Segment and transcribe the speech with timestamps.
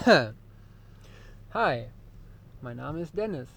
[1.52, 1.86] Hi,
[2.62, 3.50] mein Name ist Dennis.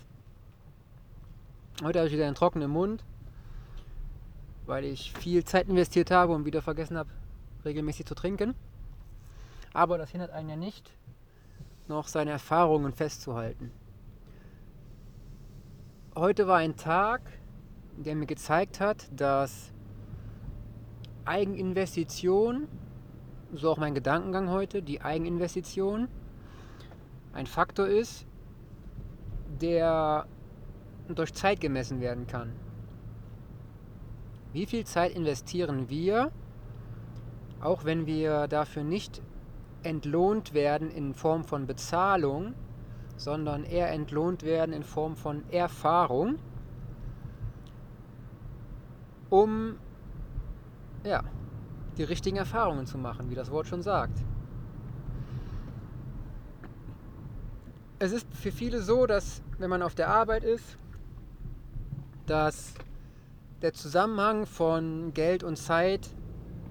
[1.81, 3.05] Heute habe ich wieder einen trockenen Mund,
[4.65, 7.09] weil ich viel Zeit investiert habe und wieder vergessen habe,
[7.63, 8.55] regelmäßig zu trinken.
[9.73, 10.91] Aber das hindert einen ja nicht,
[11.87, 13.71] noch seine Erfahrungen festzuhalten.
[16.13, 17.21] Heute war ein Tag,
[17.95, 19.71] der mir gezeigt hat, dass
[21.23, 22.67] Eigeninvestition,
[23.53, 26.09] so auch mein Gedankengang heute, die Eigeninvestition
[27.33, 28.25] ein Faktor ist,
[29.61, 30.25] der
[31.09, 32.53] durch Zeit gemessen werden kann.
[34.51, 36.31] Wie viel Zeit investieren wir,
[37.59, 39.21] auch wenn wir dafür nicht
[39.81, 42.53] entlohnt werden in Form von Bezahlung,
[43.17, 46.37] sondern eher entlohnt werden in Form von Erfahrung,
[49.29, 49.77] um
[51.03, 51.23] ja,
[51.97, 54.23] die richtigen Erfahrungen zu machen, wie das Wort schon sagt.
[58.03, 60.77] Es ist für viele so, dass wenn man auf der Arbeit ist,
[62.25, 62.73] dass
[63.61, 66.09] der Zusammenhang von Geld und Zeit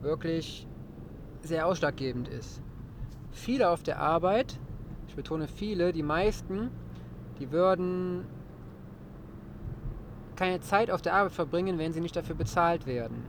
[0.03, 0.67] wirklich
[1.41, 2.61] sehr ausschlaggebend ist.
[3.31, 4.61] Viele auf der Arbeit,
[5.09, 6.71] ich betone viele, die meisten,
[7.39, 8.27] die würden
[10.37, 13.25] keine Zeit auf der Arbeit verbringen, wenn sie nicht dafür bezahlt werden.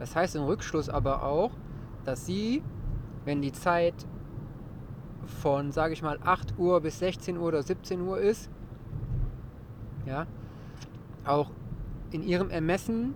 [0.00, 1.52] Das heißt im Rückschluss aber auch,
[2.04, 2.64] dass sie,
[3.24, 3.94] wenn die Zeit
[5.30, 8.50] von, sage ich mal, 8 Uhr bis 16 Uhr oder 17 Uhr ist,
[10.06, 10.26] ja,
[11.24, 11.50] auch
[12.10, 13.14] in ihrem Ermessen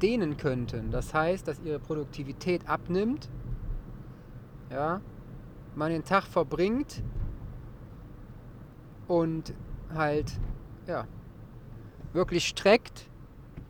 [0.00, 0.90] dehnen könnten.
[0.90, 3.28] Das heißt, dass ihre Produktivität abnimmt,
[4.70, 5.00] ja,
[5.74, 7.02] man den Tag verbringt
[9.08, 9.54] und
[9.94, 10.32] halt,
[10.86, 11.06] ja,
[12.12, 13.08] wirklich streckt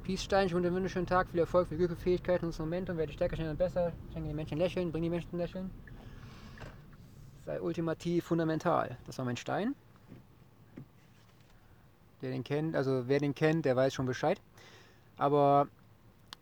[0.06, 3.34] Peace-Stein, ich wünsche einen wunderschönen Tag, viel Erfolg, viel Glück, Fähigkeiten und Momentum, werde stärker,
[3.34, 5.68] schneller und besser, schenke den Menschen lächeln, bring die Menschen lächeln.
[7.46, 8.98] Sei ultimativ fundamental.
[9.06, 9.74] Das war mein Stein.
[12.20, 14.40] Der den kennt, also wer den kennt, der weiß schon Bescheid.
[15.16, 15.68] Aber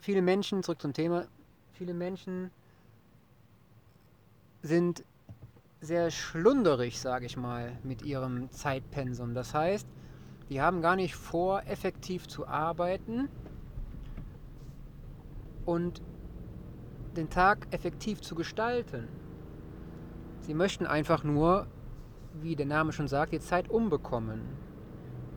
[0.00, 1.26] viele Menschen, zurück zum Thema,
[1.75, 2.50] viele Menschen
[4.62, 5.04] sind
[5.82, 9.34] sehr schlunderig, sage ich mal, mit ihrem Zeitpensum.
[9.34, 9.87] Das heißt,
[10.48, 13.28] die haben gar nicht vor, effektiv zu arbeiten,
[15.64, 16.00] und
[17.16, 19.09] den Tag effektiv zu gestalten.
[20.47, 21.66] Sie möchten einfach nur,
[22.43, 24.43] wie der Name schon sagt, die Zeit umbekommen.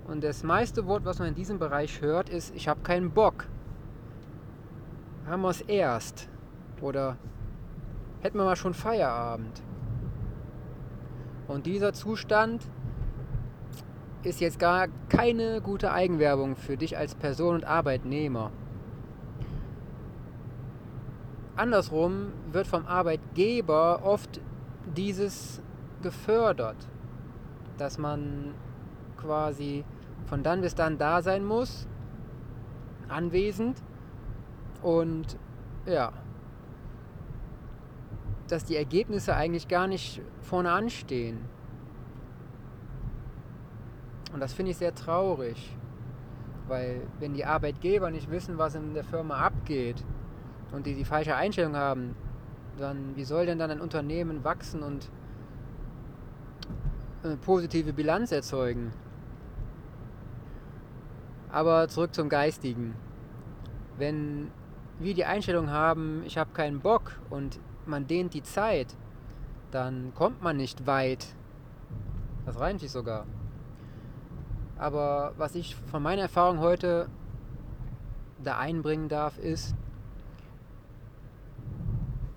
[0.06, 3.46] Und das meiste Wort, was man in diesem Bereich hört, ist, ich habe keinen Bock.
[5.26, 6.28] Haben wir es erst.
[6.82, 7.16] Oder
[8.20, 9.64] hätten wir mal schon Feierabend.
[11.48, 12.70] Und dieser Zustand
[14.24, 18.52] ist jetzt gar keine gute Eigenwerbung für dich als Person und Arbeitnehmer.
[21.56, 24.42] Andersrum wird vom Arbeitgeber oft
[24.96, 25.62] dieses
[26.02, 26.78] gefördert,
[27.78, 28.54] dass man
[29.18, 29.84] quasi
[30.26, 31.88] von dann bis dann da sein muss,
[33.08, 33.82] anwesend
[34.82, 35.38] und
[35.86, 36.12] ja,
[38.48, 41.40] dass die Ergebnisse eigentlich gar nicht vorne anstehen.
[44.34, 45.76] Und das finde ich sehr traurig,
[46.68, 50.04] weil wenn die Arbeitgeber nicht wissen, was in der Firma abgeht,
[50.72, 52.16] und die die falsche Einstellung haben,
[52.78, 55.10] dann wie soll denn dann ein Unternehmen wachsen und
[57.24, 58.94] eine positive Bilanz erzeugen?
[61.50, 62.96] Aber zurück zum Geistigen.
[63.98, 64.52] Wenn
[65.00, 68.96] wir die Einstellung haben, ich habe keinen Bock und man dehnt die Zeit,
[69.72, 71.26] dann kommt man nicht weit.
[72.46, 73.26] Das reimt sich sogar.
[74.78, 77.10] Aber was ich von meiner Erfahrung heute
[78.44, 79.76] da einbringen darf, ist,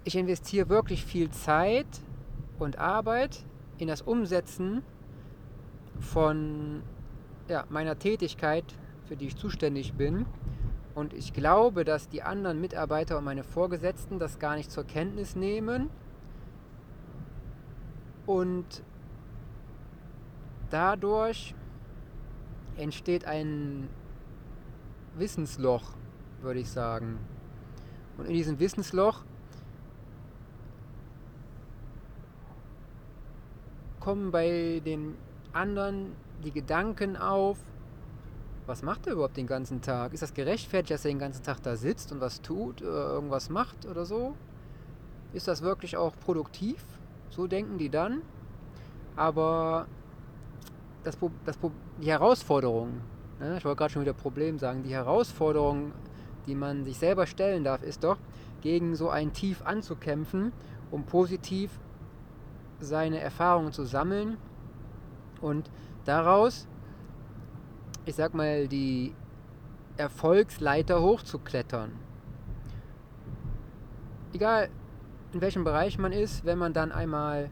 [0.05, 1.87] ich investiere wirklich viel Zeit
[2.59, 3.45] und Arbeit
[3.79, 4.83] in das Umsetzen
[5.99, 6.83] von
[7.49, 8.65] ja, meiner Tätigkeit,
[9.07, 10.27] für die ich zuständig bin.
[10.95, 15.37] Und ich glaube, dass die anderen Mitarbeiter und meine Vorgesetzten das gar nicht zur Kenntnis
[15.37, 15.91] nehmen.
[18.27, 18.83] Und
[20.71, 21.55] dadurch
[22.77, 23.89] entsteht ein
[25.17, 25.83] Wissensloch,
[26.41, 27.19] würde ich sagen.
[28.17, 29.25] Und in diesem Wissensloch
[34.01, 35.15] kommen bei den
[35.53, 36.13] anderen
[36.43, 37.59] die Gedanken auf,
[38.67, 40.13] was macht er überhaupt den ganzen Tag?
[40.13, 43.51] Ist das gerechtfertigt, dass er den ganzen Tag da sitzt und was tut, äh, irgendwas
[43.51, 44.35] macht oder so?
[45.33, 46.85] Ist das wirklich auch produktiv?
[47.31, 48.23] So denken die dann.
[49.17, 49.87] Aber
[51.05, 51.59] das, das,
[52.01, 53.01] die Herausforderung,
[53.39, 55.93] ne, ich wollte gerade schon wieder Problem sagen, die Herausforderung,
[56.47, 58.19] die man sich selber stellen darf, ist doch,
[58.61, 60.53] gegen so ein Tief anzukämpfen,
[60.91, 61.71] um positiv
[62.81, 64.37] seine Erfahrungen zu sammeln
[65.41, 65.71] und
[66.05, 66.67] daraus,
[68.05, 69.15] ich sag mal, die
[69.97, 71.93] Erfolgsleiter hochzuklettern.
[74.33, 74.71] Egal
[75.33, 77.51] in welchem Bereich man ist, wenn man dann einmal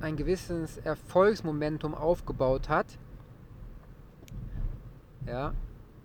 [0.00, 2.98] ein gewisses Erfolgsmomentum aufgebaut hat,
[5.26, 5.54] ja,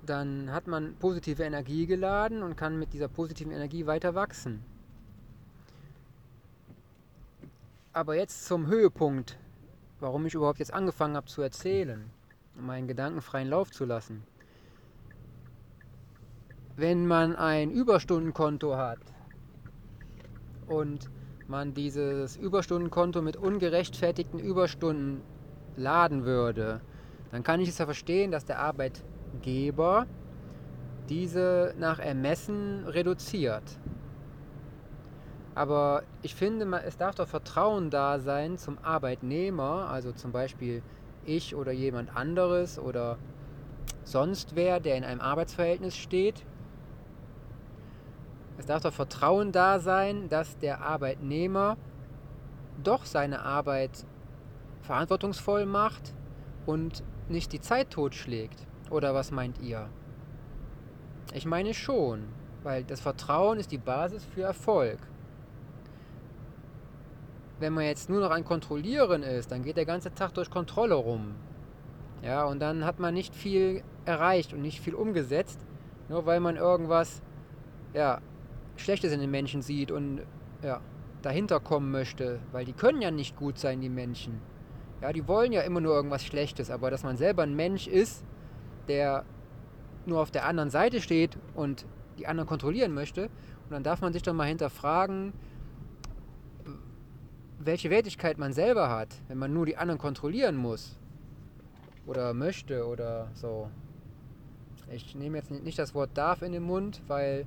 [0.06, 4.64] dann hat man positive Energie geladen und kann mit dieser positiven Energie weiter wachsen.
[7.94, 9.38] Aber jetzt zum Höhepunkt,
[10.00, 12.10] warum ich überhaupt jetzt angefangen habe zu erzählen,
[12.58, 14.24] um meinen Gedanken freien Lauf zu lassen.
[16.78, 19.00] Wenn man ein Überstundenkonto hat
[20.68, 21.10] und
[21.50, 25.22] man dieses Überstundenkonto mit ungerechtfertigten Überstunden
[25.76, 26.80] laden würde,
[27.32, 30.08] dann kann ich es ja verstehen, dass der Arbeitgeber
[31.10, 33.64] diese nach Ermessen reduziert.
[35.54, 40.82] Aber ich finde, es darf doch Vertrauen da sein zum Arbeitnehmer, also zum Beispiel
[41.26, 43.18] ich oder jemand anderes oder
[44.04, 46.46] sonst wer, der in einem Arbeitsverhältnis steht.
[48.58, 51.78] Es darf doch Vertrauen da sein, dass der Arbeitnehmer
[52.82, 54.06] doch seine Arbeit
[54.82, 56.14] verantwortungsvoll macht
[56.66, 58.66] und nicht die Zeit totschlägt.
[58.90, 59.90] Oder was meint ihr?
[61.34, 62.24] Ich meine schon,
[62.64, 65.00] weil das Vertrauen ist die Basis für Erfolg
[67.62, 70.96] wenn man jetzt nur noch ein Kontrollieren ist, dann geht der ganze Tag durch Kontrolle
[70.96, 71.36] rum.
[72.24, 75.60] Ja, und dann hat man nicht viel erreicht und nicht viel umgesetzt,
[76.10, 77.22] nur weil man irgendwas
[77.94, 78.20] ja,
[78.78, 80.22] Schlechtes in den Menschen sieht und
[80.64, 80.82] ja,
[81.22, 84.42] dahinter kommen möchte, weil die können ja nicht gut sein, die Menschen.
[85.02, 88.24] Ja, die wollen ja immer nur irgendwas Schlechtes, aber dass man selber ein Mensch ist,
[88.88, 89.24] der
[90.06, 91.86] nur auf der anderen Seite steht und
[92.20, 95.34] die anderen kontrollieren möchte, und dann darf man sich doch mal hinterfragen,
[97.66, 100.98] welche Wertigkeit man selber hat, wenn man nur die anderen kontrollieren muss
[102.06, 103.70] oder möchte oder so.
[104.92, 107.46] Ich nehme jetzt nicht das Wort darf in den Mund, weil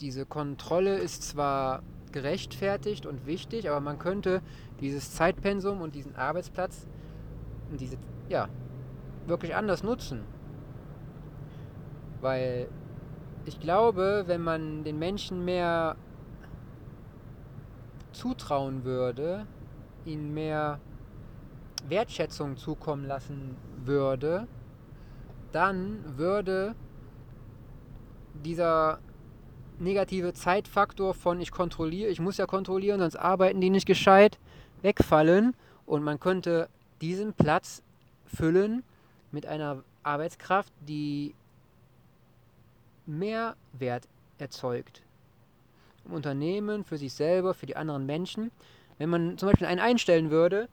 [0.00, 1.82] diese Kontrolle ist zwar
[2.12, 4.42] gerechtfertigt und wichtig, aber man könnte
[4.80, 6.86] dieses Zeitpensum und diesen Arbeitsplatz
[7.70, 7.96] und diese,
[8.28, 8.48] ja,
[9.26, 10.22] wirklich anders nutzen.
[12.20, 12.68] Weil
[13.44, 15.96] ich glaube, wenn man den Menschen mehr
[18.16, 19.46] zutrauen würde,
[20.04, 20.80] ihnen mehr
[21.88, 24.48] Wertschätzung zukommen lassen würde,
[25.52, 26.74] dann würde
[28.44, 28.98] dieser
[29.78, 34.38] negative Zeitfaktor von ich kontrolliere, ich muss ja kontrollieren, sonst arbeiten die nicht gescheit,
[34.82, 35.54] wegfallen.
[35.84, 36.68] Und man könnte
[37.00, 37.82] diesen Platz
[38.26, 38.82] füllen
[39.30, 41.34] mit einer Arbeitskraft, die
[43.06, 44.08] mehr Wert
[44.38, 45.05] erzeugt
[46.06, 48.50] im Unternehmen, für sich selber, für die anderen Menschen.
[48.98, 50.68] Wenn man zum Beispiel einen einstellen würde,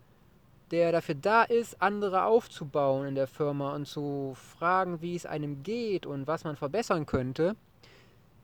[0.71, 5.61] der dafür da ist, andere aufzubauen in der Firma und zu fragen, wie es einem
[5.63, 7.55] geht und was man verbessern könnte.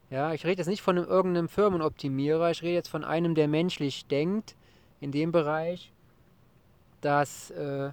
[0.09, 3.47] Ja, ich rede jetzt nicht von einem, irgendeinem Firmenoptimierer, ich rede jetzt von einem, der
[3.47, 4.55] menschlich denkt,
[4.99, 5.91] in dem Bereich,
[7.01, 7.91] dass, äh,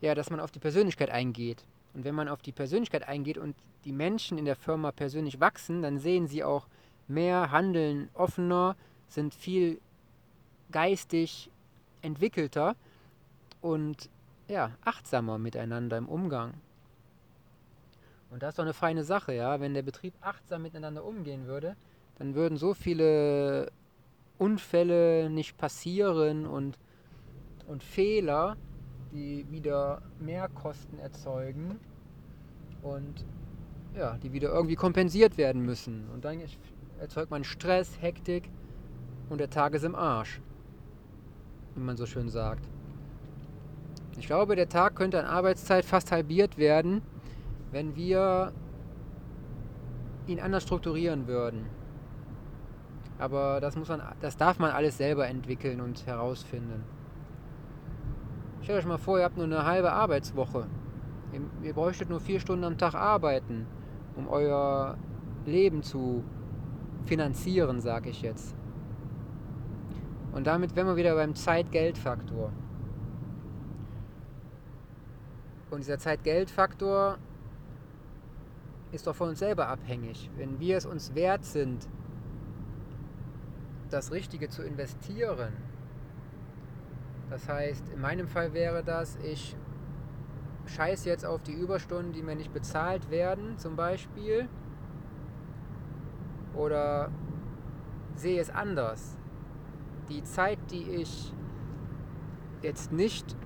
[0.00, 1.64] ja, dass man auf die Persönlichkeit eingeht.
[1.94, 5.82] Und wenn man auf die Persönlichkeit eingeht und die Menschen in der Firma persönlich wachsen,
[5.82, 6.66] dann sehen sie auch,
[7.08, 8.76] mehr, handeln offener,
[9.08, 9.80] sind viel
[10.70, 11.50] geistig
[12.02, 12.76] entwickelter
[13.60, 14.10] und
[14.48, 16.54] ja, achtsamer miteinander im Umgang.
[18.30, 19.60] Und das ist doch eine feine Sache, ja.
[19.60, 21.76] Wenn der Betrieb achtsam miteinander umgehen würde,
[22.18, 23.70] dann würden so viele
[24.38, 26.78] Unfälle nicht passieren und,
[27.66, 28.56] und Fehler,
[29.12, 31.78] die wieder mehr Kosten erzeugen
[32.82, 33.24] und
[33.96, 36.08] ja, die wieder irgendwie kompensiert werden müssen.
[36.12, 36.40] Und dann
[37.00, 38.50] erzeugt man Stress, Hektik
[39.28, 40.40] und der Tag ist im Arsch,
[41.74, 42.68] wie man so schön sagt.
[44.18, 47.02] Ich glaube, der Tag könnte an Arbeitszeit fast halbiert werden,
[47.70, 48.52] wenn wir
[50.26, 51.66] ihn anders strukturieren würden.
[53.18, 56.82] Aber das, muss man, das darf man alles selber entwickeln und herausfinden.
[58.62, 60.66] Stellt euch mal vor, ihr habt nur eine halbe Arbeitswoche.
[61.32, 63.66] Ihr, ihr bräuchtet nur vier Stunden am Tag arbeiten,
[64.16, 64.96] um euer
[65.44, 66.24] Leben zu
[67.06, 68.54] finanzieren, sage ich jetzt.
[70.32, 72.52] Und damit wären wir wieder beim Zeit-Geld-Faktor.
[75.70, 77.18] Und dieser Zeit-Geld-Faktor
[78.92, 80.30] ist doch von uns selber abhängig.
[80.36, 81.88] Wenn wir es uns wert sind,
[83.90, 85.52] das Richtige zu investieren,
[87.30, 89.56] das heißt, in meinem Fall wäre das, ich
[90.66, 94.48] scheiße jetzt auf die Überstunden, die mir nicht bezahlt werden, zum Beispiel,
[96.56, 97.10] oder
[98.14, 99.16] sehe es anders.
[100.08, 101.32] die Zeit, die ich
[102.62, 103.36] jetzt nicht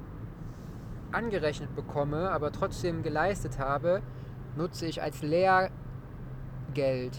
[1.10, 4.02] angerechnet bekomme, aber trotzdem geleistet habe,
[4.56, 5.72] nutze ich als Lehrgeld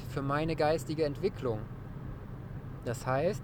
[0.10, 1.60] für meine geistige Entwicklung.
[2.86, 3.44] Das heißt,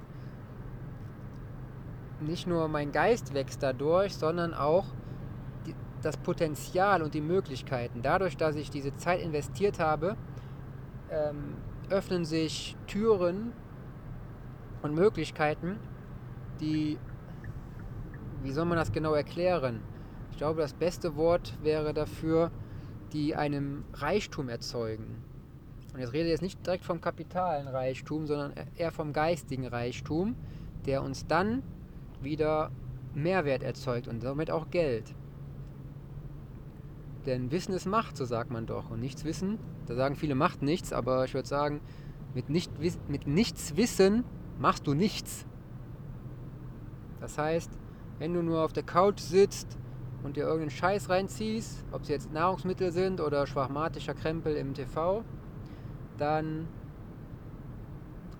[2.19, 4.85] nicht nur mein Geist wächst dadurch, sondern auch
[5.65, 8.01] die, das Potenzial und die Möglichkeiten.
[8.01, 10.15] Dadurch, dass ich diese Zeit investiert habe,
[11.11, 11.55] ähm,
[11.89, 13.53] öffnen sich Türen
[14.81, 15.77] und Möglichkeiten,
[16.59, 16.97] die,
[18.43, 19.81] wie soll man das genau erklären?
[20.31, 22.51] Ich glaube, das beste Wort wäre dafür,
[23.13, 25.23] die einem Reichtum erzeugen.
[25.93, 30.35] Und jetzt rede ich jetzt nicht direkt vom kapitalen Reichtum, sondern eher vom geistigen Reichtum,
[30.85, 31.63] der uns dann
[32.21, 32.71] wieder
[33.15, 35.15] Mehrwert erzeugt und somit auch Geld.
[37.27, 38.89] Denn Wissen ist Macht, so sagt man doch.
[38.89, 41.81] Und nichts wissen, da sagen viele Macht nichts, aber ich würde sagen,
[42.33, 42.71] mit, nicht,
[43.09, 44.23] mit nichts wissen
[44.57, 45.45] machst du nichts.
[47.19, 47.69] Das heißt,
[48.17, 49.77] wenn du nur auf der Couch sitzt
[50.23, 55.25] und dir irgendeinen Scheiß reinziehst, ob es jetzt Nahrungsmittel sind oder schwachmatischer Krempel im TV,
[56.17, 56.65] dann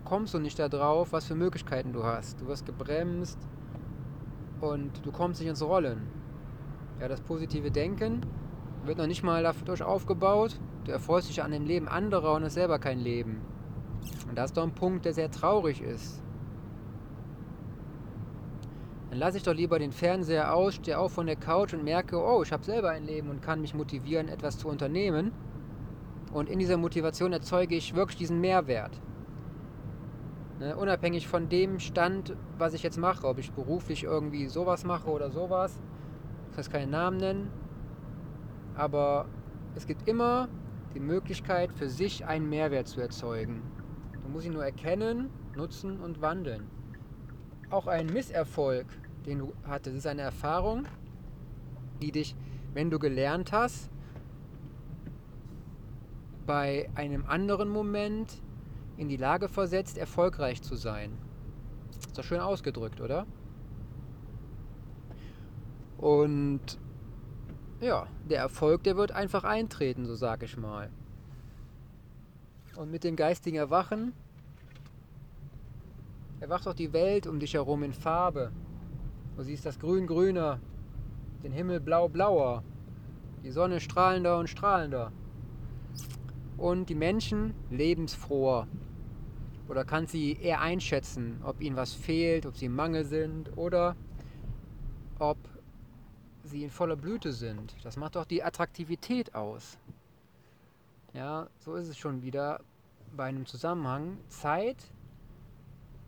[0.06, 2.40] kommst du nicht darauf, was für Möglichkeiten du hast.
[2.40, 3.38] Du wirst gebremst
[4.62, 6.08] und du kommst nicht ins Rollen.
[7.02, 8.22] Ja, das positive Denken
[8.88, 10.60] wird noch nicht mal dadurch aufgebaut.
[10.86, 13.42] Du erfreust dich an dem Leben anderer und hast selber kein Leben.
[14.30, 16.24] Und das ist doch ein Punkt, der sehr traurig ist.
[19.10, 22.18] Dann lasse ich doch lieber den Fernseher aus, stehe auf von der Couch und merke,
[22.18, 25.32] oh, ich habe selber ein Leben und kann mich motivieren, etwas zu unternehmen.
[26.34, 29.00] Und in dieser Motivation erzeuge ich wirklich diesen Mehrwert.
[30.60, 35.10] Ne, unabhängig von dem Stand, was ich jetzt mache, ob ich beruflich irgendwie sowas mache
[35.10, 35.80] oder sowas.
[36.50, 37.67] Ich kann es keinen Namen nennen.
[38.78, 39.26] Aber
[39.76, 40.48] es gibt immer
[40.94, 43.64] die Möglichkeit, für sich einen Mehrwert zu erzeugen.
[44.24, 46.70] Du musst ihn nur erkennen, nutzen und wandeln.
[47.72, 48.86] Auch ein Misserfolg,
[49.26, 50.86] den du hattest, ist eine Erfahrung,
[52.02, 52.36] die dich,
[52.74, 53.90] wenn du gelernt hast,
[56.46, 58.42] bei einem anderen Moment
[58.96, 61.18] in die Lage versetzt, erfolgreich zu sein.
[61.90, 63.26] Ist doch schön ausgedrückt, oder?
[65.98, 66.80] Und
[67.80, 70.90] ja, der Erfolg, der wird einfach eintreten, so sag ich mal.
[72.76, 74.14] Und mit dem geistigen Erwachen
[76.40, 78.52] erwacht auch die Welt um dich herum in Farbe.
[79.36, 80.60] Du siehst das Grün grüner,
[81.44, 82.64] den Himmel blau blauer,
[83.44, 85.12] die Sonne strahlender und strahlender.
[86.58, 88.68] Und die Menschen lebensfroher.
[89.68, 93.96] Oder kannst sie eher einschätzen, ob ihnen was fehlt, ob sie im Mangel sind oder
[95.20, 95.38] ob
[96.48, 97.76] sie in voller Blüte sind.
[97.84, 99.78] Das macht doch die Attraktivität aus.
[101.14, 102.62] Ja, so ist es schon wieder
[103.16, 104.18] bei einem Zusammenhang.
[104.30, 104.78] Zeit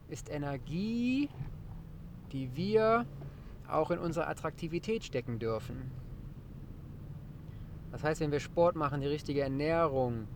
[0.07, 1.29] ist Energie,
[2.31, 3.05] die wir
[3.67, 5.91] auch in unsere Attraktivität stecken dürfen.
[7.91, 10.27] Das heißt, wenn wir Sport machen, die richtige Ernährung,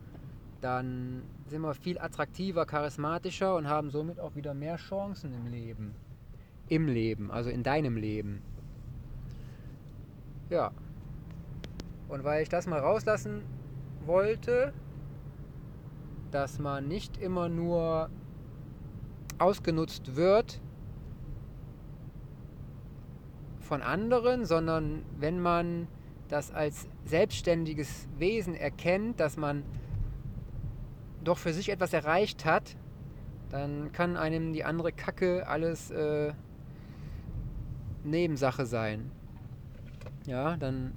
[0.61, 5.93] dann sind wir viel attraktiver, charismatischer und haben somit auch wieder mehr Chancen im Leben.
[6.69, 8.41] Im Leben, also in deinem Leben.
[10.53, 10.71] Ja.
[12.09, 13.41] Und weil ich das mal rauslassen
[14.05, 14.71] wollte,
[16.29, 18.11] dass man nicht immer nur
[19.39, 20.61] ausgenutzt wird
[23.61, 25.87] von anderen, sondern wenn man
[26.27, 29.63] das als selbstständiges Wesen erkennt, dass man
[31.23, 32.75] doch für sich etwas erreicht hat,
[33.49, 36.31] dann kann einem die andere Kacke alles äh,
[38.03, 39.09] Nebensache sein
[40.25, 40.93] ja, dann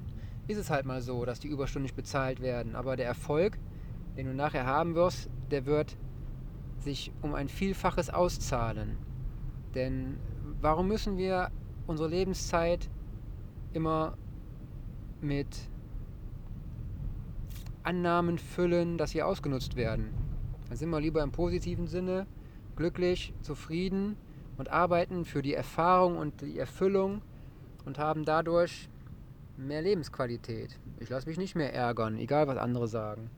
[0.47, 2.77] ist es halt mal so, dass die Überstunden nicht bezahlt werden.
[2.77, 3.59] Aber der Erfolg,
[4.17, 5.97] den du nachher haben wirst, der wird
[6.79, 8.97] sich um ein Vielfaches auszahlen.
[9.75, 10.17] Denn
[10.61, 11.51] warum müssen wir
[11.87, 12.89] unsere Lebenszeit
[13.73, 14.17] immer
[15.21, 15.69] mit
[17.83, 20.11] Annahmen füllen, dass sie ausgenutzt werden?
[20.69, 22.27] Dann sind wir lieber im positiven Sinne
[22.77, 24.17] glücklich, zufrieden
[24.57, 27.23] und arbeiten für die Erfahrung und die Erfüllung
[27.85, 28.89] und haben dadurch
[29.57, 30.79] mehr Lebensqualität.
[31.01, 33.31] Ich lasse mich nicht mehr ärgern, egal was andere sagen.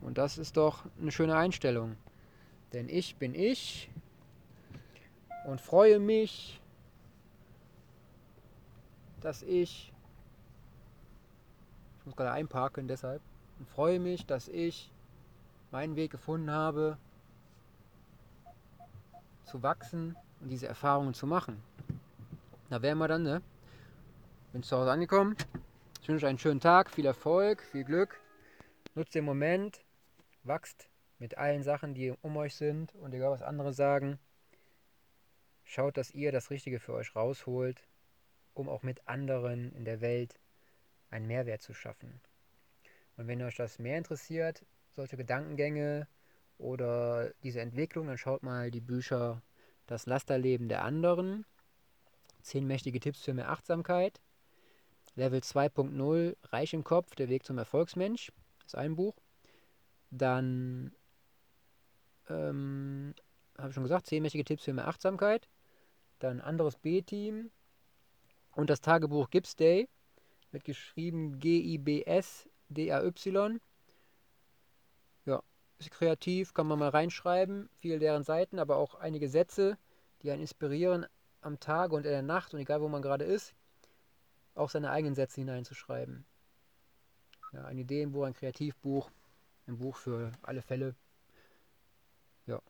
[0.00, 1.96] Und das ist doch eine schöne Einstellung.
[2.72, 3.90] Denn ich bin ich
[5.46, 6.60] und freue mich,
[9.20, 9.92] dass ich,
[11.98, 13.22] ich muss gerade einparken deshalb,
[13.58, 14.90] und freue mich, dass ich
[15.70, 16.98] meinen Weg gefunden habe,
[19.44, 21.62] zu wachsen und diese Erfahrungen zu machen.
[22.68, 23.42] Da wären wir dann, ne?
[24.52, 25.36] Bin zu Hause angekommen.
[26.00, 28.20] Ich wünsche euch einen schönen Tag, viel Erfolg, viel Glück.
[28.94, 29.84] Nutzt den Moment,
[30.44, 30.88] wachst
[31.18, 34.18] mit allen Sachen, die um euch sind und egal was andere sagen.
[35.64, 37.82] Schaut, dass ihr das Richtige für euch rausholt,
[38.54, 40.38] um auch mit anderen in der Welt
[41.10, 42.20] einen Mehrwert zu schaffen.
[43.16, 46.06] Und wenn euch das mehr interessiert, solche Gedankengänge
[46.56, 49.42] oder diese Entwicklung, dann schaut mal die Bücher
[49.86, 51.44] Das Lasterleben der anderen,
[52.42, 54.20] 10 mächtige Tipps für mehr Achtsamkeit,
[55.16, 58.30] Level 2.0 Reich im Kopf, der Weg zum Erfolgsmensch,
[58.64, 59.16] ist ein Buch.
[60.10, 60.94] Dann
[62.28, 63.14] ähm,
[63.58, 65.48] habe ich schon gesagt, 10 mächtige Tipps für mehr Achtsamkeit.
[66.18, 67.50] Dann anderes B-Team
[68.52, 69.88] und das Tagebuch Gibbs Day,
[70.50, 72.50] wird geschrieben G-I-B-S-D-A-Y.
[75.24, 75.42] Ja,
[75.78, 79.78] ist kreativ, kann man mal reinschreiben, viele deren Seiten, aber auch einige Sätze,
[80.22, 81.06] die einen inspirieren,
[81.40, 83.54] am Tag und in der Nacht und egal wo man gerade ist,
[84.56, 86.24] auch seine eigenen Sätze hineinzuschreiben.
[87.52, 89.10] Ja, ein Ideenbuch, ein Kreativbuch,
[89.66, 90.94] ein Buch für alle Fälle.
[92.46, 92.60] Ja.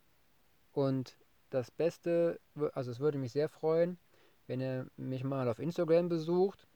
[0.73, 1.17] Und
[1.51, 2.41] das Beste,
[2.75, 3.99] also es würde mich sehr freuen,
[4.47, 6.67] wenn ihr mich mal auf Instagram besucht.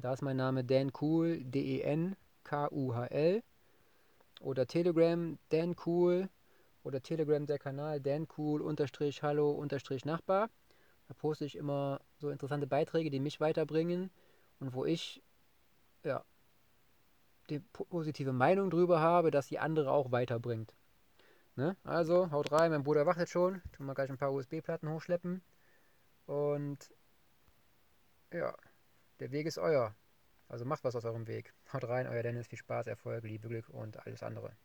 [0.00, 3.42] Da ist mein Name Dan Cool, D-E-N-K-U-H-L.
[4.40, 6.28] Oder Telegram Dan Cool.
[6.82, 10.48] Oder Telegram der Kanal Dan Cool unterstrich Hallo unterstrich Nachbar.
[11.12, 14.10] Da poste ich immer so interessante Beiträge, die mich weiterbringen
[14.60, 15.22] und wo ich
[16.04, 16.24] ja,
[17.50, 20.74] die positive Meinung drüber habe, dass die andere auch weiterbringt.
[21.54, 21.76] Ne?
[21.84, 23.60] Also, haut rein, mein Bruder wartet schon.
[23.72, 25.42] Tun wir gleich ein paar USB-Platten hochschleppen.
[26.24, 26.78] Und
[28.32, 28.56] ja,
[29.20, 29.94] der Weg ist euer.
[30.48, 31.52] Also macht was aus eurem Weg.
[31.74, 34.56] Haut rein, euer Dennis, viel Spaß, Erfolg, Liebe, Glück und alles andere.